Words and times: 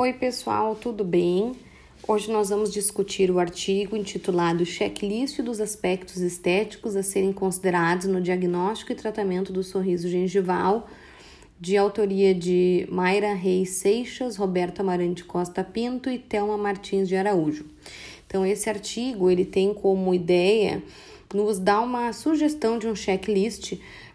Oi, 0.00 0.12
pessoal, 0.12 0.76
tudo 0.76 1.02
bem? 1.02 1.56
Hoje 2.06 2.30
nós 2.30 2.50
vamos 2.50 2.72
discutir 2.72 3.32
o 3.32 3.40
artigo 3.40 3.96
intitulado 3.96 4.64
Checklist 4.64 5.40
dos 5.42 5.60
aspectos 5.60 6.18
estéticos 6.18 6.94
a 6.94 7.02
serem 7.02 7.32
considerados 7.32 8.06
no 8.06 8.20
diagnóstico 8.20 8.92
e 8.92 8.94
tratamento 8.94 9.52
do 9.52 9.64
sorriso 9.64 10.08
gengival, 10.08 10.88
de 11.60 11.76
autoria 11.76 12.32
de 12.32 12.86
Mayra 12.88 13.34
Reis 13.34 13.70
Seixas, 13.70 14.36
Roberto 14.36 14.78
Amarante 14.82 15.24
Costa 15.24 15.64
Pinto 15.64 16.08
e 16.08 16.16
Thelma 16.16 16.56
Martins 16.56 17.08
de 17.08 17.16
Araújo. 17.16 17.66
Então, 18.24 18.46
esse 18.46 18.70
artigo 18.70 19.28
ele 19.28 19.44
tem 19.44 19.74
como 19.74 20.14
ideia 20.14 20.80
nos 21.34 21.58
dar 21.58 21.80
uma 21.80 22.12
sugestão 22.12 22.78
de 22.78 22.86
um 22.86 22.94
checklist 22.94 23.72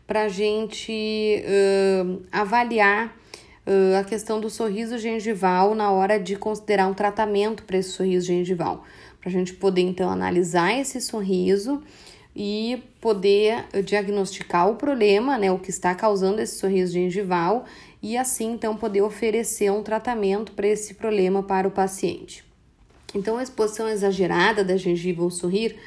para 0.07 0.23
a 0.23 0.29
gente 0.29 1.43
uh, 1.43 2.21
avaliar 2.31 3.21
uh, 3.65 3.99
a 3.99 4.03
questão 4.03 4.39
do 4.39 4.49
sorriso 4.49 4.97
gengival 4.97 5.75
na 5.75 5.91
hora 5.91 6.19
de 6.19 6.35
considerar 6.35 6.87
um 6.87 6.93
tratamento 6.93 7.63
para 7.63 7.77
esse 7.77 7.89
sorriso 7.89 8.27
gengival. 8.27 8.83
Para 9.19 9.29
a 9.29 9.31
gente 9.31 9.53
poder 9.53 9.81
então 9.81 10.09
analisar 10.09 10.77
esse 10.77 10.99
sorriso 10.99 11.81
e 12.35 12.81
poder 12.99 13.65
diagnosticar 13.83 14.69
o 14.69 14.75
problema, 14.75 15.37
né, 15.37 15.51
o 15.51 15.59
que 15.59 15.69
está 15.69 15.93
causando 15.93 16.41
esse 16.41 16.57
sorriso 16.57 16.93
gengival 16.93 17.65
e 18.01 18.17
assim 18.17 18.51
então 18.51 18.75
poder 18.75 19.01
oferecer 19.01 19.71
um 19.71 19.83
tratamento 19.83 20.51
para 20.51 20.67
esse 20.67 20.95
problema 20.95 21.43
para 21.43 21.67
o 21.67 21.71
paciente. 21.71 22.43
Então, 23.15 23.37
a 23.37 23.43
exposição 23.43 23.87
exagerada 23.87 24.63
da 24.63 24.75
gengiva 24.75 25.23
ao 25.23 25.29
sorrir 25.29 25.77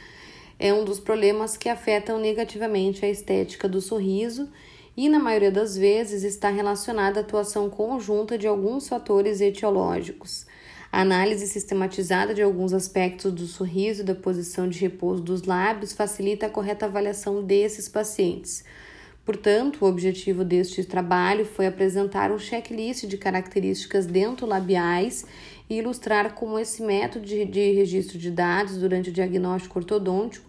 é 0.59 0.73
um 0.73 0.85
dos 0.85 0.99
problemas 0.99 1.57
que 1.57 1.69
afetam 1.69 2.19
negativamente 2.19 3.05
a 3.05 3.09
estética 3.09 3.69
do 3.69 3.81
sorriso 3.81 4.49
e, 4.97 5.09
na 5.09 5.19
maioria 5.19 5.51
das 5.51 5.77
vezes, 5.77 6.25
está 6.25 6.49
relacionada 6.49 7.21
à 7.21 7.23
atuação 7.23 7.69
conjunta 7.69 8.39
de 8.39 8.47
alguns 8.47 8.89
fatores 8.89 9.41
etiológicos. 9.41 10.47
A 10.91 11.03
análise 11.03 11.47
sistematizada 11.47 12.33
de 12.33 12.41
alguns 12.41 12.73
aspectos 12.73 13.33
do 13.33 13.47
sorriso 13.47 14.01
e 14.01 14.05
da 14.05 14.15
posição 14.15 14.69
de 14.69 14.79
repouso 14.79 15.23
dos 15.23 15.43
lábios 15.43 15.93
facilita 15.93 16.47
a 16.47 16.51
correta 16.51 16.87
avaliação 16.87 17.43
desses 17.43 17.89
pacientes. 17.89 18.65
Portanto, 19.27 19.85
o 19.85 19.89
objetivo 19.89 20.45
deste 20.45 20.85
trabalho 20.85 21.45
foi 21.45 21.67
apresentar 21.67 22.31
um 22.31 22.39
checklist 22.39 23.07
de 23.07 23.19
características 23.19 24.07
dentolabiais 24.07 25.27
e 25.69 25.79
ilustrar 25.79 26.33
como 26.35 26.59
esse 26.59 26.81
método 26.81 27.27
de, 27.27 27.73
registro 27.73 28.17
de 28.17 28.31
dados 28.31 28.79
durante 28.79 29.11
o 29.11 29.13
diagnóstico 29.13 29.81
ortodôntico 29.81 30.46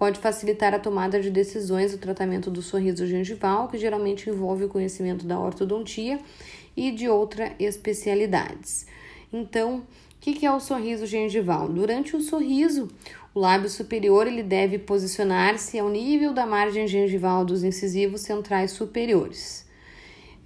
pode 0.00 0.18
facilitar 0.18 0.72
a 0.72 0.78
tomada 0.78 1.20
de 1.20 1.28
decisões 1.30 1.92
do 1.92 1.98
tratamento 1.98 2.50
do 2.50 2.62
sorriso 2.62 3.06
gengival, 3.06 3.68
que 3.68 3.76
geralmente 3.76 4.30
envolve 4.30 4.64
o 4.64 4.68
conhecimento 4.68 5.26
da 5.26 5.38
ortodontia 5.38 6.18
e 6.74 6.90
de 6.90 7.06
outras 7.06 7.52
especialidades. 7.58 8.86
Então, 9.30 9.80
o 9.80 9.84
que 10.18 10.46
é 10.46 10.50
o 10.50 10.58
sorriso 10.58 11.04
gengival? 11.04 11.68
Durante 11.68 12.16
o 12.16 12.22
sorriso, 12.22 12.88
o 13.34 13.40
lábio 13.40 13.68
superior 13.68 14.26
ele 14.26 14.42
deve 14.42 14.78
posicionar-se 14.78 15.78
ao 15.78 15.90
nível 15.90 16.32
da 16.32 16.46
margem 16.46 16.88
gengival 16.88 17.44
dos 17.44 17.62
incisivos 17.62 18.22
centrais 18.22 18.70
superiores. 18.70 19.66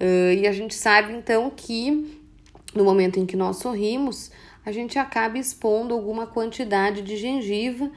Uh, 0.00 0.34
e 0.36 0.48
a 0.48 0.52
gente 0.52 0.74
sabe 0.74 1.12
então 1.12 1.48
que 1.48 2.20
no 2.74 2.82
momento 2.82 3.20
em 3.20 3.24
que 3.24 3.36
nós 3.36 3.58
sorrimos, 3.58 4.32
a 4.66 4.72
gente 4.72 4.98
acaba 4.98 5.38
expondo 5.38 5.94
alguma 5.94 6.26
quantidade 6.26 7.02
de 7.02 7.16
gengiva 7.16 7.88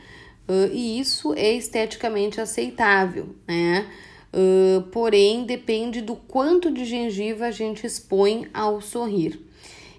uh, 0.48 0.72
e 0.74 1.00
isso 1.00 1.34
é 1.34 1.54
esteticamente 1.54 2.40
aceitável, 2.42 3.36
né? 3.48 3.88
Uh, 4.34 4.82
porém, 4.92 5.46
depende 5.46 6.02
do 6.02 6.16
quanto 6.16 6.70
de 6.70 6.86
gengiva 6.86 7.46
a 7.46 7.52
gente 7.52 7.88
expõe 7.88 8.48
ao 8.54 8.82
sorrir. 8.82 9.40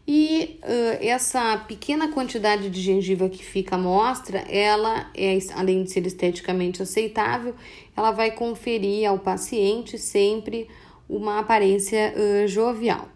E 0.07 0.59
uh, 0.63 1.05
essa 1.05 1.59
pequena 1.69 2.11
quantidade 2.11 2.71
de 2.71 2.81
gengiva 2.81 3.29
que 3.29 3.45
fica 3.45 3.77
à 3.77 3.79
mostra, 3.79 4.39
ela 4.49 5.11
é, 5.15 5.39
além 5.55 5.85
de 5.85 5.91
ser 5.91 6.07
esteticamente 6.07 6.83
aceitável, 6.83 7.55
ela 7.97 8.11
vai 8.11 8.31
conferir 8.31 9.07
ao 9.07 9.19
paciente 9.19 9.99
sempre 9.99 10.67
uma 11.09 11.41
aparência 11.41 12.15
uh, 12.17 12.49
jovial. 12.49 13.09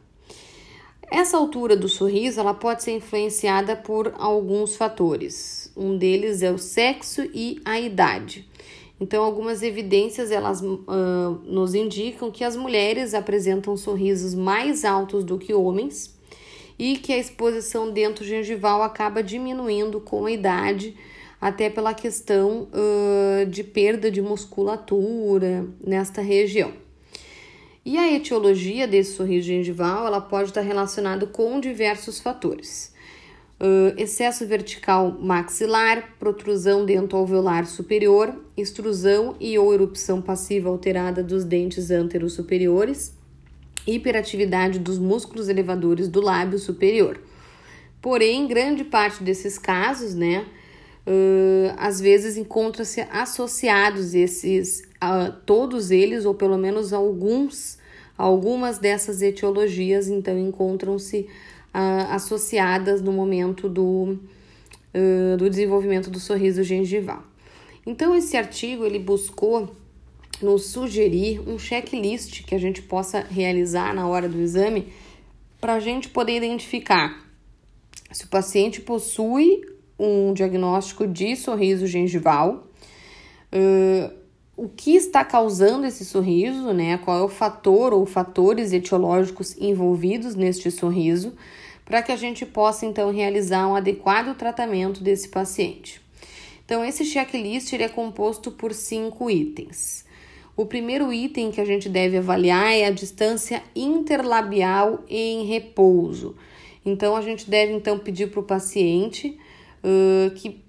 Essa 1.11 1.37
altura 1.37 1.77
do 1.77 1.89
sorriso 1.89 2.41
ela 2.41 2.55
pode 2.55 2.83
ser 2.83 2.93
influenciada 2.93 3.77
por 3.77 4.15
alguns 4.19 4.77
fatores. 4.77 5.62
Um 5.77 5.97
deles 5.97 6.43
é 6.43 6.51
o 6.51 6.59
sexo 6.59 7.23
e 7.35 7.61
a 7.65 7.81
idade. 7.81 8.49
Então, 9.01 9.25
algumas 9.25 9.63
evidências 9.63 10.31
elas 10.31 10.61
uh, 10.61 11.41
nos 11.45 11.75
indicam 11.75 12.31
que 12.31 12.45
as 12.45 12.55
mulheres 12.55 13.15
apresentam 13.15 13.77
sorrisos 13.77 14.35
mais 14.35 14.85
altos 14.85 15.25
do 15.25 15.39
que 15.39 15.53
homens 15.53 16.17
e 16.79 16.97
que 16.97 17.13
a 17.13 17.19
exposição 17.19 17.91
dentro 17.91 18.25
gengival 18.25 18.83
acaba 18.83 19.23
diminuindo 19.23 20.01
com 20.01 20.27
a 20.27 20.31
idade, 20.31 20.97
até 21.41 21.69
pela 21.69 21.93
questão 21.93 22.69
uh, 22.73 23.47
de 23.47 23.65
perda 23.65 24.11
de 24.11 24.23
musculatura 24.23 25.67
nesta 25.85 26.23
região. 26.23 26.73
E 27.85 27.99
a 27.99 28.13
etiologia 28.13 28.87
desse 28.87 29.17
sorriso 29.17 29.49
gengival 29.49 30.07
ela 30.07 30.21
pode 30.21 30.51
estar 30.51 30.61
relacionada 30.61 31.27
com 31.27 31.59
diversos 31.59 32.21
fatores. 32.21 32.92
Uh, 33.63 33.95
excesso 33.97 34.45
vertical 34.45 35.17
maxilar, 35.21 36.17
protrusão 36.19 36.85
dento-alveolar 36.85 37.65
superior, 37.65 38.35
extrusão 38.57 39.37
e 39.39 39.57
ou 39.57 39.73
erupção 39.73 40.21
passiva 40.21 40.69
alterada 40.69 41.23
dos 41.23 41.45
dentes 41.45 41.89
anteros 41.89 42.33
superiores, 42.33 43.15
hiperatividade 43.87 44.81
dos 44.81 44.99
músculos 44.99 45.49
elevadores 45.49 46.09
do 46.09 46.21
lábio 46.21 46.59
superior. 46.59 47.21
Porém, 48.01 48.49
grande 48.49 48.83
parte 48.83 49.23
desses 49.23 49.59
casos, 49.59 50.13
né, 50.13 50.45
uh, 51.07 51.73
às 51.77 52.01
vezes 52.01 52.37
encontram-se 52.37 53.01
associados 53.13 54.13
esses 54.13 54.83
uh, 54.97 55.33
todos 55.47 55.93
eles, 55.93 56.25
ou 56.25 56.35
pelo 56.35 56.59
menos 56.59 56.93
alguns, 56.93 57.79
algumas 58.19 58.79
dessas 58.79 59.23
etiologias, 59.23 60.09
então 60.09 60.37
encontram-se 60.37 61.29
uh, 61.75 62.13
associadas 62.13 63.01
no 63.01 63.13
momento 63.13 63.69
do, 63.69 64.19
uh, 64.95 65.37
do 65.37 65.49
desenvolvimento 65.49 66.11
do 66.11 66.21
sorriso 66.21 66.63
gengival. 66.63 67.23
Então, 67.87 68.15
esse 68.17 68.37
artigo 68.37 68.85
ele 68.85 68.99
buscou 68.99 69.75
nos 70.41 70.67
sugerir 70.67 71.41
um 71.47 71.59
checklist 71.59 72.45
que 72.45 72.55
a 72.55 72.59
gente 72.59 72.83
possa 72.83 73.21
realizar 73.21 73.95
na 73.95 74.07
hora 74.07 74.29
do 74.29 74.41
exame 74.41 74.93
para 75.61 75.75
a 75.75 75.81
gente 75.81 76.09
poder 76.09 76.37
identificar 76.37 77.23
se 78.11 78.25
o 78.25 78.29
paciente 78.29 78.81
possui 78.81 79.63
um 79.99 80.35
diagnóstico 80.35 81.07
de 81.07 81.37
sorriso 81.37 81.87
gengival, 81.87 82.67
uh, 83.53 84.22
que 84.77 84.95
está 84.95 85.25
causando 85.25 85.87
esse 85.87 86.05
sorriso, 86.05 86.73
né? 86.73 86.99
Qual 86.99 87.19
é 87.19 87.23
o 87.23 87.29
fator 87.29 87.93
ou 87.93 88.05
fatores 88.07 88.73
etiológicos 88.73 89.57
envolvidos 89.59 90.35
neste 90.35 90.71
sorriso, 90.71 91.35
para 91.85 92.03
que 92.03 92.13
a 92.13 92.17
gente 92.17 92.47
possa 92.47 92.87
então 92.87 93.13
realizar 93.13 93.67
um 93.67 93.75
adequado 93.75 94.37
tratamento 94.37 95.03
desse 95.03 95.29
paciente. 95.29 96.01
Então, 96.65 96.85
esse 96.85 97.05
checklist 97.05 97.73
ele 97.73 97.83
é 97.83 97.89
composto 97.89 98.51
por 98.51 98.73
cinco 98.73 99.31
itens. 99.31 100.05
O 100.57 100.65
primeiro 100.65 101.13
item 101.13 101.51
que 101.51 101.61
a 101.61 101.65
gente 101.65 101.89
deve 101.89 102.19
avaliar 102.19 102.73
é 102.73 102.87
a 102.87 102.91
distância 102.91 103.63
interlabial 103.75 105.03
em 105.09 105.45
repouso. 105.45 106.37
Então, 106.85 107.17
a 107.17 107.21
gente 107.21 107.49
deve 107.49 107.73
então 107.73 107.99
pedir 107.99 108.31
para 108.31 108.41
o 108.41 108.45
paciente 108.45 109.39
uh, 109.83 110.31
que 110.35 110.63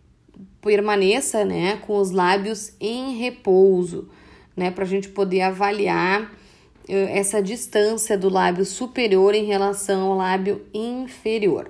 permaneça 0.63 1.44
né, 1.44 1.78
com 1.85 1.97
os 1.97 2.12
lábios 2.12 2.74
em 2.79 3.18
repouso, 3.18 4.09
né, 4.56 4.72
para 4.72 4.85
a 4.85 4.88
gente 4.88 5.09
poder 5.09 5.41
avaliar 5.41 6.24
uh, 6.24 6.94
essa 7.09 7.41
distância 7.44 8.18
do 8.18 8.29
lábio 8.29 8.66
superior 8.66 9.35
em 9.35 9.44
relação 9.44 10.12
ao 10.12 10.18
lábio 10.18 10.66
inferior. 10.73 11.69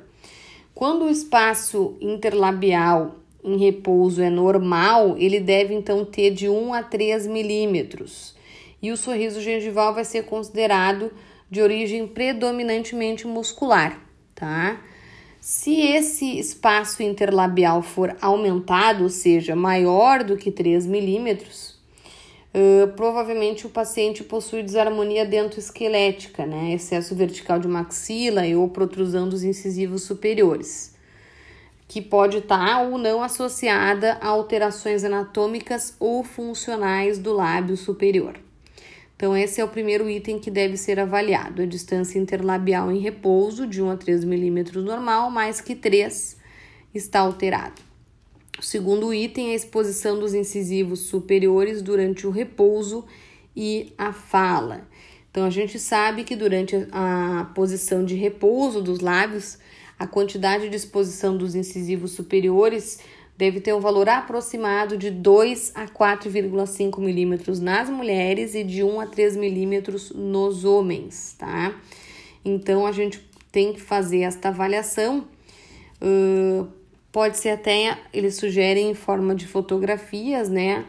Quando 0.76 1.06
o 1.06 1.09
espaço 1.09 1.97
interlabial 2.00 3.16
em 3.44 3.58
repouso 3.58 4.22
é 4.22 4.29
normal, 4.29 5.16
ele 5.17 5.40
deve 5.40 5.73
então 5.73 6.06
ter 6.06 6.32
de 6.32 6.47
1 6.47 6.73
a 6.73 6.84
3 6.84 7.28
milímetros. 7.28 8.35
E 8.82 8.91
o 8.91 8.97
sorriso 8.97 9.41
gengival 9.41 9.94
vai 9.94 10.06
ser 10.06 10.23
considerado 10.23 11.12
de 11.50 11.62
origem 11.62 12.08
predominantemente 12.08 13.28
muscular, 13.28 14.00
tá? 14.34 14.79
Se 15.45 15.78
esse 15.78 16.40
espaço 16.40 17.03
interlabial 17.03 17.81
for 17.81 18.16
aumentado, 18.22 19.03
ou 19.03 19.09
seja, 19.09 19.57
maior 19.57 20.23
do 20.23 20.37
que 20.37 20.49
3 20.49 20.85
milímetros, 20.85 21.78
uh, 22.53 22.87
provavelmente 22.95 23.67
o 23.67 23.69
paciente 23.69 24.23
possui 24.23 24.63
desarmonia 24.63 25.25
dentoesquelética, 25.25 26.45
né? 26.45 26.72
excesso 26.72 27.13
vertical 27.13 27.59
de 27.59 27.67
maxila 27.67 28.43
ou 28.57 28.69
protrusão 28.69 29.28
dos 29.28 29.43
incisivos 29.43 30.03
superiores, 30.03 30.95
que 31.90 32.01
pode 32.01 32.37
estar 32.37 32.81
ou 32.84 32.97
não 32.97 33.22
associada 33.22 34.17
a 34.22 34.29
alterações 34.29 35.03
anatômicas 35.03 35.93
ou 35.99 36.23
funcionais 36.23 37.19
do 37.19 37.34
lábio 37.34 37.75
superior. 37.75 38.40
Então, 39.23 39.37
esse 39.37 39.61
é 39.61 39.64
o 39.64 39.70
primeiro 39.70 40.09
item 40.09 40.37
que 40.37 40.52
deve 40.52 40.75
ser 40.75 40.99
avaliado: 40.99 41.61
a 41.61 41.66
distância 41.66 42.20
interlabial 42.20 42.91
em 42.91 42.99
repouso, 42.99 43.66
de 43.66 43.81
1 43.81 43.91
a 43.91 43.96
3 43.96 44.25
milímetros 44.25 44.84
normal, 44.84 45.31
mais 45.31 45.61
que 45.61 45.75
3 45.75 46.35
está 46.93 47.22
alterado. 47.22 47.81
O 48.59 48.61
segundo 48.61 49.14
item 49.14 49.52
é 49.52 49.53
a 49.53 49.55
exposição 49.55 50.20
dos 50.20 50.34
incisivos 50.34 51.08
superiores 51.08 51.81
durante 51.81 52.28
o 52.28 52.31
repouso 52.31 53.05
e 53.55 53.93
a 53.97 54.11
fala. 54.11 54.90
Então, 55.31 55.46
a 55.46 55.49
gente 55.49 55.79
sabe 55.79 56.26
que 56.26 56.35
durante 56.35 56.85
a 56.91 57.49
posição 57.55 58.03
de 58.03 58.16
repouso 58.16 58.81
dos 58.81 58.99
lábios, 58.99 59.58
a 59.97 60.05
quantidade 60.05 60.67
de 60.67 60.76
exposição 60.76 61.37
dos 61.37 61.55
incisivos 61.55 62.11
superiores 62.11 62.99
deve 63.38 63.59
ter 63.59 63.74
um 63.74 63.80
valor 63.80 64.08
aproximado 64.08 64.97
de 64.97 65.09
2 65.09 65.72
a 65.76 65.88
4,5 65.88 67.00
milímetros 67.00 67.59
nas 67.59 67.90
mulheres 67.90 68.53
e 68.56 68.64
de 68.64 68.84
1 68.84 69.00
a 69.00 69.08
3 69.08 69.35
milímetros 69.35 70.12
nos 70.12 70.64
homens, 70.66 71.35
tá? 71.38 71.76
Então, 72.46 72.85
a 72.85 72.91
gente 72.91 73.26
tem 73.52 73.74
que 73.74 73.82
fazer 73.82 74.22
esta 74.22 74.50
avaliação. 74.50 75.28
Uh, 76.02 76.68
pode 77.12 77.38
ser 77.38 77.50
até, 77.50 77.97
eles 78.14 78.35
sugerem 78.35 78.91
em 78.91 78.94
forma 78.94 79.34
de 79.34 79.47
fotografias, 79.47 80.50
né? 80.50 80.86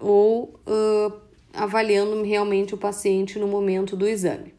Ou 0.00 0.54
uh, 0.66 1.12
avaliando 1.52 2.22
realmente 2.22 2.74
o 2.74 2.78
paciente 2.78 3.38
no 3.38 3.46
momento 3.46 3.96
do 3.96 4.06
exame. 4.06 4.54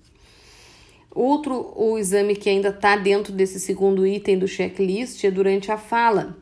Outro 1.12 1.74
o 1.76 1.98
exame 1.98 2.36
que 2.36 2.50
ainda 2.50 2.70
está 2.70 2.96
dentro 2.96 3.34
desse 3.34 3.60
segundo 3.60 4.06
item 4.06 4.38
do 4.38 4.48
checklist 4.48 5.24
é 5.24 5.32
durante 5.32 5.72
a 5.72 5.78
fala. 5.78 6.38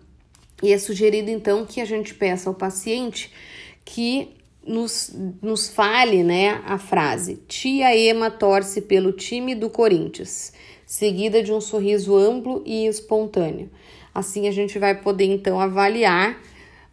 E 0.61 0.73
é 0.73 0.77
sugerido 0.77 1.29
então 1.29 1.65
que 1.65 1.79
a 1.79 1.85
gente 1.85 2.13
peça 2.13 2.49
ao 2.49 2.55
paciente 2.55 3.31
que 3.85 4.29
nos, 4.65 5.15
nos 5.41 5.69
fale 5.69 6.23
né, 6.23 6.61
a 6.65 6.77
frase: 6.77 7.39
Tia 7.47 7.95
Ema 7.95 8.29
torce 8.29 8.81
pelo 8.81 9.11
time 9.11 9.55
do 9.55 9.69
Corinthians, 9.69 10.51
seguida 10.85 11.41
de 11.41 11.53
um 11.53 11.61
sorriso 11.61 12.15
amplo 12.15 12.63
e 12.65 12.85
espontâneo. 12.87 13.69
Assim 14.13 14.47
a 14.47 14.51
gente 14.51 14.79
vai 14.79 14.99
poder 14.99 15.25
então 15.25 15.59
avaliar 15.59 16.41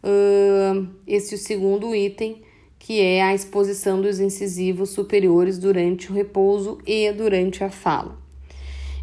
uh, 0.03 0.87
esse 1.07 1.39
segundo 1.39 1.95
item 1.95 2.43
que 2.79 3.01
é 3.01 3.23
a 3.23 3.35
exposição 3.35 3.99
dos 3.99 4.21
incisivos 4.21 4.91
superiores 4.91 5.59
durante 5.59 6.13
o 6.13 6.15
repouso 6.15 6.79
e 6.87 7.11
durante 7.13 7.65
a 7.65 7.71
fala. 7.71 8.24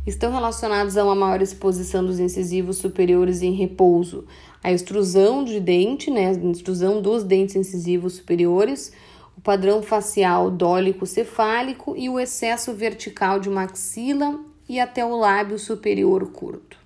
Estão 0.06 0.32
relacionados 0.32 0.98
a 0.98 1.04
uma 1.04 1.14
maior 1.14 1.44
exposição 1.44 2.04
dos 2.04 2.20
incisivos 2.20 2.78
superiores 2.78 3.44
em 3.44 3.52
repouso, 3.52 4.26
a 4.64 4.72
extrusão 4.72 5.44
de 5.44 5.60
dente, 5.60 6.10
né, 6.10 6.30
a 6.30 6.52
extrusão 6.52 7.00
dos 7.00 7.24
dentes 7.24 7.56
incisivos 7.56 8.14
superiores, 8.14 8.92
o 9.38 9.42
padrão 9.42 9.84
facial 9.84 10.50
dólico 10.50 11.06
cefálico 11.06 11.96
e 11.96 12.10
o 12.10 12.20
excesso 12.20 12.74
vertical 12.74 13.40
de 13.40 13.50
maxila 13.50 14.40
e 14.68 14.80
até 14.80 15.06
o 15.06 15.16
lábio 15.16 15.60
superior 15.60 16.32
curto. 16.32 16.80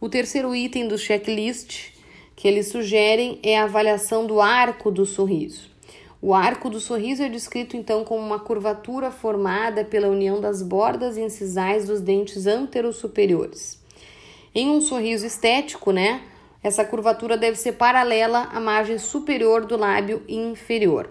O 0.00 0.08
terceiro 0.08 0.54
item 0.54 0.88
do 0.88 0.96
checklist 0.96 1.92
que 2.34 2.48
eles 2.48 2.68
sugerem 2.68 3.38
é 3.42 3.58
a 3.58 3.64
avaliação 3.64 4.26
do 4.26 4.40
arco 4.40 4.90
do 4.90 5.04
sorriso. 5.04 5.73
O 6.26 6.32
arco 6.32 6.70
do 6.70 6.80
sorriso 6.80 7.22
é 7.22 7.28
descrito 7.28 7.76
então 7.76 8.02
como 8.02 8.22
uma 8.22 8.38
curvatura 8.38 9.10
formada 9.10 9.84
pela 9.84 10.08
união 10.08 10.40
das 10.40 10.62
bordas 10.62 11.18
incisais 11.18 11.86
dos 11.86 12.00
dentes 12.00 12.46
anterosuperiores. 12.46 13.78
Em 14.54 14.70
um 14.70 14.80
sorriso 14.80 15.26
estético, 15.26 15.92
né, 15.92 16.22
essa 16.62 16.82
curvatura 16.82 17.36
deve 17.36 17.58
ser 17.58 17.72
paralela 17.72 18.44
à 18.44 18.58
margem 18.58 18.96
superior 18.96 19.66
do 19.66 19.76
lábio 19.76 20.22
inferior. 20.26 21.10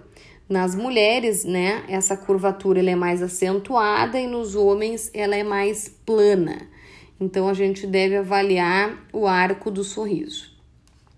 Nas 0.50 0.74
mulheres, 0.74 1.46
né, 1.46 1.84
essa 1.88 2.18
curvatura 2.18 2.82
é 2.82 2.96
mais 2.96 3.22
acentuada 3.22 4.20
e 4.20 4.26
nos 4.26 4.56
homens 4.56 5.12
ela 5.14 5.36
é 5.36 5.44
mais 5.44 5.88
plana. 5.88 6.68
Então 7.22 7.48
a 7.48 7.54
gente 7.54 7.86
deve 7.86 8.16
avaliar 8.16 8.98
o 9.14 9.28
arco 9.28 9.70
do 9.70 9.84
sorriso. 9.84 10.52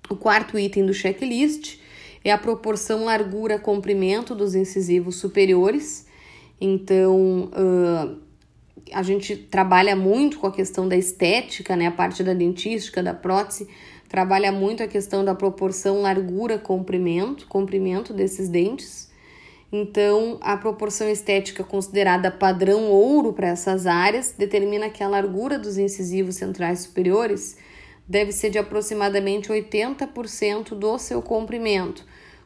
O 0.09 0.17
quarto 0.17 0.59
item 0.59 0.85
do 0.85 0.93
checklist 0.93 1.84
é 2.25 2.31
a 2.31 2.37
proporção 2.39 3.05
largura-comprimento 3.05 4.33
dos 4.33 4.55
incisivos 4.55 5.17
superiores. 5.17 6.07
Então, 6.59 7.51
uh, 7.53 8.17
a 8.91 9.03
gente 9.03 9.35
trabalha 9.35 9.95
muito 9.95 10.39
com 10.39 10.47
a 10.47 10.51
questão 10.51 10.87
da 10.87 10.97
estética, 10.97 11.75
né? 11.75 11.85
A 11.85 11.91
parte 11.91 12.23
da 12.23 12.33
dentística, 12.33 13.03
da 13.03 13.13
prótese, 13.13 13.69
trabalha 14.09 14.51
muito 14.51 14.81
a 14.81 14.87
questão 14.87 15.23
da 15.23 15.35
proporção 15.35 16.01
largura-comprimento, 16.01 17.45
comprimento 17.47 18.11
desses 18.11 18.49
dentes. 18.49 19.07
Então, 19.71 20.39
a 20.41 20.57
proporção 20.57 21.07
estética 21.07 21.63
considerada 21.63 22.31
padrão 22.31 22.89
ouro 22.89 23.33
para 23.33 23.49
essas 23.49 23.85
áreas 23.85 24.33
determina 24.35 24.89
que 24.89 25.03
a 25.03 25.07
largura 25.07 25.59
dos 25.59 25.77
incisivos 25.77 26.35
centrais 26.37 26.79
superiores 26.79 27.57
deve 28.07 28.31
ser 28.31 28.49
de 28.51 28.57
aproximadamente 28.57 29.49
80% 29.49 30.69
do 30.75 30.97
seu 30.97 31.21
comprimento, 31.21 32.05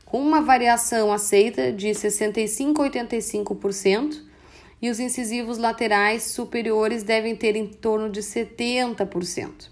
com 0.10 0.20
uma 0.20 0.42
variação 0.42 1.14
aceita 1.14 1.72
de 1.72 1.94
65 1.94 2.82
a 2.82 2.90
85%, 2.90 4.24
e 4.82 4.90
os 4.90 5.00
incisivos 5.00 5.58
laterais 5.58 6.24
superiores 6.24 7.04
devem 7.04 7.36
ter 7.36 7.56
em 7.56 7.68
torno 7.68 8.10
de 8.10 8.22
70%. 8.22 9.70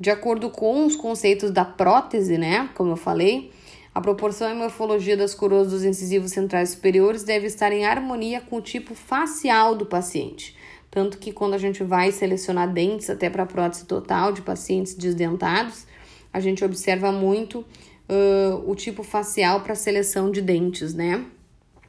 De 0.00 0.10
acordo 0.10 0.50
com 0.50 0.84
os 0.84 0.96
conceitos 0.96 1.50
da 1.50 1.64
prótese, 1.64 2.36
né, 2.36 2.68
como 2.74 2.92
eu 2.92 2.96
falei, 2.96 3.52
a 3.94 4.00
proporção 4.00 4.50
e 4.50 4.54
morfologia 4.54 5.16
das 5.16 5.34
coroas 5.34 5.70
dos 5.70 5.84
incisivos 5.84 6.32
centrais 6.32 6.70
superiores 6.70 7.22
deve 7.22 7.46
estar 7.46 7.70
em 7.72 7.84
harmonia 7.84 8.40
com 8.40 8.56
o 8.56 8.62
tipo 8.62 8.94
facial 8.94 9.76
do 9.76 9.86
paciente. 9.86 10.56
Tanto 10.90 11.18
que 11.18 11.30
quando 11.30 11.54
a 11.54 11.58
gente 11.58 11.84
vai 11.84 12.10
selecionar 12.10 12.72
dentes 12.72 13.10
até 13.10 13.30
para 13.30 13.46
prótese 13.46 13.84
total 13.84 14.32
de 14.32 14.42
pacientes 14.42 14.94
desdentados, 14.94 15.86
a 16.32 16.40
gente 16.40 16.64
observa 16.64 17.12
muito 17.12 17.64
uh, 18.08 18.70
o 18.70 18.74
tipo 18.74 19.02
facial 19.02 19.60
para 19.60 19.74
seleção 19.74 20.30
de 20.30 20.40
dentes, 20.40 20.94
né? 20.94 21.24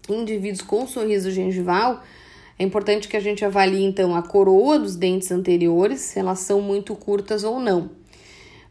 Indivíduos 0.10 0.62
com 0.62 0.86
sorriso 0.88 1.32
gengival, 1.32 2.04
é 2.58 2.64
importante 2.64 3.08
que 3.08 3.18
a 3.18 3.20
gente 3.20 3.44
avalie 3.44 3.84
então 3.84 4.16
a 4.16 4.22
coroa 4.22 4.78
dos 4.78 4.96
dentes 4.96 5.32
anteriores, 5.32 6.02
se 6.02 6.20
elas 6.20 6.40
são 6.40 6.62
muito 6.62 6.96
curtas 6.96 7.44
ou 7.44 7.60
não. 7.60 7.90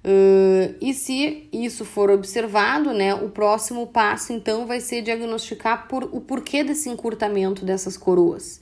Uh, 0.04 0.74
e 0.80 0.92
se 0.92 1.48
isso 1.52 1.84
for 1.84 2.10
observado, 2.10 2.92
né, 2.92 3.14
o 3.14 3.28
próximo 3.28 3.86
passo 3.86 4.32
então 4.32 4.66
vai 4.66 4.80
ser 4.80 5.00
diagnosticar 5.00 5.86
por, 5.86 6.08
o 6.10 6.20
porquê 6.20 6.64
desse 6.64 6.88
encurtamento 6.88 7.64
dessas 7.64 7.96
coroas. 7.96 8.60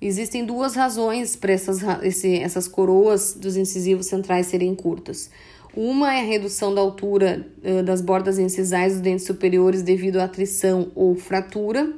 Existem 0.00 0.44
duas 0.44 0.74
razões 0.74 1.36
para 1.36 1.52
essas, 1.52 1.78
essas 2.24 2.66
coroas 2.66 3.34
dos 3.34 3.56
incisivos 3.56 4.06
centrais 4.06 4.46
serem 4.46 4.74
curtas. 4.74 5.30
Uma 5.76 6.14
é 6.14 6.20
a 6.20 6.24
redução 6.24 6.72
da 6.72 6.80
altura 6.80 7.46
uh, 7.64 7.82
das 7.82 8.00
bordas 8.00 8.38
incisais 8.38 8.92
dos 8.92 9.02
dentes 9.02 9.26
superiores 9.26 9.82
devido 9.82 10.18
à 10.18 10.24
atrição 10.24 10.92
ou 10.94 11.16
fratura, 11.16 11.92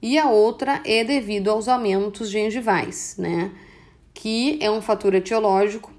e 0.00 0.16
a 0.16 0.30
outra 0.30 0.80
é 0.84 1.02
devido 1.02 1.50
aos 1.50 1.66
aumentos 1.66 2.30
gengivais, 2.30 3.16
né? 3.18 3.50
Que 4.14 4.58
é 4.62 4.70
um 4.70 4.80
fator 4.80 5.12
etiológico 5.14 5.92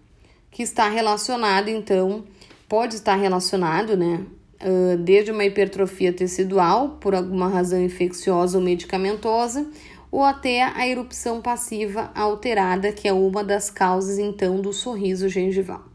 que 0.50 0.63
está 0.63 0.88
relacionado, 0.88 1.68
então, 1.68 2.24
pode 2.68 2.96
estar 2.96 3.15
relacionado, 3.15 3.98
né? 3.98 4.25
Uh, 4.63 4.98
desde 4.98 5.32
uma 5.32 5.44
hipertrofia 5.44 6.13
tecidual, 6.13 6.98
por 7.01 7.13
alguma 7.13 7.50
razão 7.50 7.84
infecciosa 7.84 8.58
ou 8.58 8.63
medicamentosa, 8.63 9.70
ou 10.10 10.24
até 10.24 10.63
a 10.63 10.88
erupção 10.88 11.41
passiva 11.41 12.10
alterada, 12.15 12.91
que 12.94 13.08
é 13.08 13.13
uma 13.13 13.44
das 13.44 13.70
causas, 13.70 14.18
então, 14.18 14.62
do 14.62 14.72
sorriso 14.72 15.27
gengival. 15.27 15.90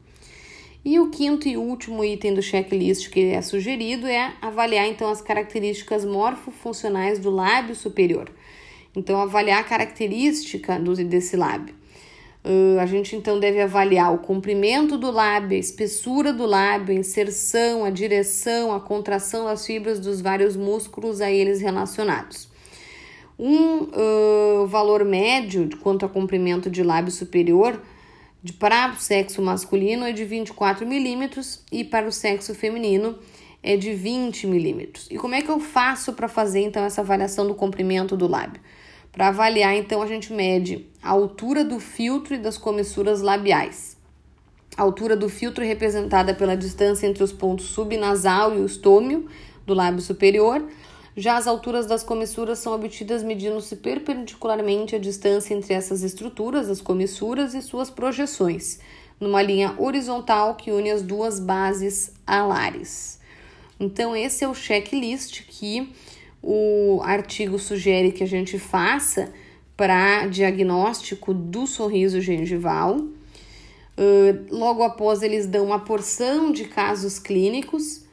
E 0.86 1.00
o 1.00 1.10
quinto 1.10 1.48
e 1.48 1.56
último 1.56 2.04
item 2.04 2.32
do 2.32 2.40
checklist 2.40 3.10
que 3.10 3.32
é 3.32 3.42
sugerido 3.42 4.06
é 4.06 4.34
avaliar 4.40 4.86
então 4.86 5.10
as 5.10 5.20
características 5.20 6.04
morfofuncionais 6.04 7.18
do 7.18 7.28
lábio 7.28 7.74
superior. 7.74 8.30
Então, 8.94 9.20
avaliar 9.20 9.62
a 9.62 9.64
característica 9.64 10.78
desse 10.78 11.36
lábio. 11.36 11.74
Uh, 12.44 12.78
a 12.78 12.86
gente 12.86 13.16
então 13.16 13.40
deve 13.40 13.60
avaliar 13.60 14.14
o 14.14 14.18
comprimento 14.18 14.96
do 14.96 15.10
lábio, 15.10 15.56
a 15.56 15.60
espessura 15.60 16.32
do 16.32 16.46
lábio, 16.46 16.94
a 16.94 16.98
inserção, 17.00 17.84
a 17.84 17.90
direção, 17.90 18.72
a 18.72 18.78
contração 18.78 19.46
das 19.46 19.66
fibras 19.66 19.98
dos 19.98 20.20
vários 20.20 20.54
músculos 20.54 21.20
a 21.20 21.28
eles 21.28 21.60
relacionados. 21.60 22.48
Um 23.36 23.88
uh, 23.90 24.68
valor 24.68 25.04
médio 25.04 25.68
quanto 25.82 26.04
ao 26.04 26.08
comprimento 26.08 26.70
de 26.70 26.84
lábio 26.84 27.10
superior 27.10 27.82
de, 28.46 28.52
para 28.52 28.92
o 28.92 28.96
sexo 28.96 29.42
masculino 29.42 30.04
é 30.04 30.12
de 30.12 30.24
24 30.24 30.86
milímetros 30.86 31.64
e 31.72 31.82
para 31.82 32.06
o 32.06 32.12
sexo 32.12 32.54
feminino 32.54 33.18
é 33.60 33.76
de 33.76 33.92
20 33.92 34.46
milímetros. 34.46 35.08
E 35.10 35.18
como 35.18 35.34
é 35.34 35.42
que 35.42 35.50
eu 35.50 35.58
faço 35.58 36.12
para 36.12 36.28
fazer 36.28 36.60
então 36.60 36.84
essa 36.84 37.00
avaliação 37.00 37.44
do 37.44 37.56
comprimento 37.56 38.16
do 38.16 38.28
lábio? 38.28 38.60
Para 39.10 39.28
avaliar, 39.28 39.74
então, 39.74 40.00
a 40.00 40.06
gente 40.06 40.32
mede 40.32 40.86
a 41.02 41.10
altura 41.10 41.64
do 41.64 41.80
filtro 41.80 42.34
e 42.34 42.38
das 42.38 42.56
comissuras 42.56 43.20
labiais. 43.20 43.96
A 44.76 44.82
altura 44.82 45.16
do 45.16 45.28
filtro 45.28 45.64
é 45.64 45.66
representada 45.66 46.32
pela 46.32 46.56
distância 46.56 47.06
entre 47.08 47.24
os 47.24 47.32
pontos 47.32 47.66
subnasal 47.66 48.54
e 48.54 48.60
o 48.60 48.66
estômio 48.66 49.28
do 49.66 49.74
lábio 49.74 50.00
superior, 50.02 50.62
Já 51.18 51.38
as 51.38 51.46
alturas 51.46 51.86
das 51.86 52.02
comissuras 52.02 52.58
são 52.58 52.74
obtidas 52.74 53.22
medindo-se 53.22 53.76
perpendicularmente 53.76 54.94
a 54.94 54.98
distância 54.98 55.54
entre 55.54 55.72
essas 55.72 56.02
estruturas, 56.02 56.68
as 56.68 56.82
comissuras 56.82 57.54
e 57.54 57.62
suas 57.62 57.88
projeções, 57.88 58.80
numa 59.18 59.40
linha 59.40 59.74
horizontal 59.78 60.56
que 60.56 60.70
une 60.70 60.90
as 60.90 61.00
duas 61.00 61.40
bases 61.40 62.12
alares. 62.26 63.18
Então, 63.80 64.14
esse 64.14 64.44
é 64.44 64.48
o 64.48 64.54
checklist 64.54 65.44
que 65.48 65.90
o 66.42 67.00
artigo 67.02 67.58
sugere 67.58 68.12
que 68.12 68.22
a 68.22 68.28
gente 68.28 68.58
faça 68.58 69.32
para 69.74 70.26
diagnóstico 70.26 71.32
do 71.32 71.66
sorriso 71.66 72.20
gengival. 72.20 72.96
Uh, 72.98 74.46
logo 74.50 74.82
após, 74.82 75.22
eles 75.22 75.46
dão 75.46 75.64
uma 75.64 75.78
porção 75.78 76.52
de 76.52 76.66
casos 76.66 77.18
clínicos 77.18 78.05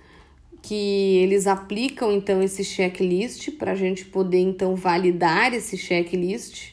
que 0.63 1.17
eles 1.17 1.46
aplicam 1.46 2.10
então 2.10 2.41
esse 2.41 2.63
checklist 2.63 3.51
para 3.51 3.74
a 3.74 3.75
gente 3.75 4.05
poder 4.05 4.39
então 4.39 4.77
validar 4.77 5.53
esse 5.53 5.77
checklist. 5.77 6.72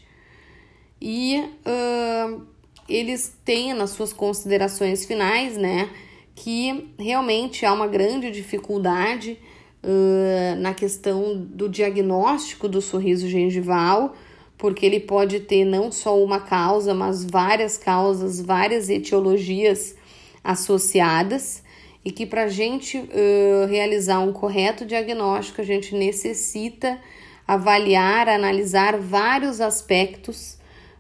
E 1.03 1.43
uh, 1.67 2.41
eles 2.89 3.37
têm 3.45 3.75
nas 3.75 3.91
suas 3.91 4.13
considerações 4.13 5.05
finais, 5.05 5.57
né, 5.57 5.91
que 6.37 6.93
realmente 6.97 7.67
há 7.67 7.73
uma 7.73 7.89
grande 7.89 8.31
dificuldade 8.31 9.37
uh, 9.83 10.61
na 10.61 10.73
questão 10.73 11.37
do 11.37 11.69
diagnóstico 11.69 12.69
do 12.69 12.81
sorriso 12.81 13.29
gengival, 13.29 14.15
porque 14.57 14.87
ele 14.87 15.01
pode 15.01 15.41
ter 15.41 15.65
não 15.65 15.91
só 15.91 16.17
uma 16.23 16.39
causa, 16.39 16.95
mas 16.95 17.25
várias 17.25 17.77
causas, 17.77 18.41
várias 18.41 18.89
etiologias 18.89 19.97
associadas 20.45 21.65
e 22.05 22.11
que 22.11 22.25
para 22.25 22.45
a 22.45 22.49
gente 22.49 22.97
uh, 22.97 23.67
realizar 23.69 24.21
um 24.21 24.33
correto 24.33 24.87
diagnóstico, 24.87 25.61
a 25.61 25.65
gente 25.65 25.95
necessita 25.95 26.99
avaliar, 27.47 28.29
analisar 28.29 28.99
vários 28.99 29.61
aspectos 29.61 30.57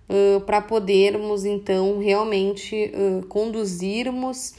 uh, 0.08 0.40
para 0.42 0.60
podermos 0.60 1.44
então 1.44 1.98
realmente 1.98 2.92
uh, 2.94 3.26
conduzirmos 3.26 4.54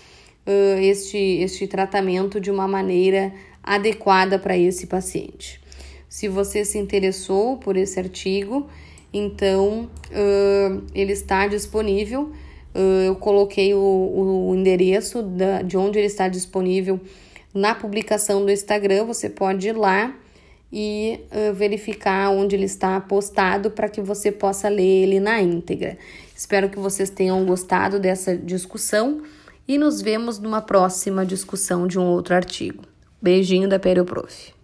este, 0.81 1.17
este 1.17 1.67
tratamento 1.67 2.41
de 2.41 2.49
uma 2.49 2.67
maneira 2.67 3.31
adequada 3.63 4.39
para 4.39 4.57
esse 4.57 4.87
paciente. 4.87 5.61
Se 6.09 6.27
você 6.27 6.65
se 6.65 6.79
interessou 6.79 7.57
por 7.57 7.77
esse 7.77 7.99
artigo, 7.99 8.67
então 9.13 9.87
ele 10.95 11.13
está 11.13 11.45
disponível 11.45 12.31
eu 13.05 13.15
coloquei 13.15 13.73
o, 13.73 14.49
o 14.49 14.55
endereço 14.55 15.21
da, 15.21 15.61
de 15.61 15.77
onde 15.77 15.99
ele 15.99 16.07
está 16.07 16.27
disponível 16.27 16.99
na 17.53 17.75
publicação 17.75 18.45
do 18.45 18.51
Instagram. 18.51 19.05
Você 19.05 19.29
pode 19.29 19.67
ir 19.67 19.75
lá 19.75 20.15
e 20.71 21.19
uh, 21.31 21.53
verificar 21.53 22.29
onde 22.29 22.55
ele 22.55 22.65
está 22.65 22.99
postado 23.01 23.71
para 23.71 23.89
que 23.89 24.01
você 24.01 24.31
possa 24.31 24.69
ler 24.69 25.03
ele 25.03 25.19
na 25.19 25.41
íntegra. 25.41 25.97
Espero 26.35 26.69
que 26.69 26.79
vocês 26.79 27.09
tenham 27.09 27.45
gostado 27.45 27.99
dessa 27.99 28.35
discussão 28.35 29.21
e 29.67 29.77
nos 29.77 30.01
vemos 30.01 30.39
numa 30.39 30.61
próxima 30.61 31.25
discussão 31.25 31.85
de 31.85 31.99
um 31.99 32.05
outro 32.05 32.33
artigo. 32.33 32.83
Beijinho 33.21 33.67
da 33.67 33.77
Perioprof. 33.77 34.60